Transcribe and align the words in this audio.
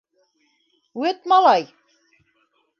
-Вәт, 1.03 1.29
малай... 1.35 1.71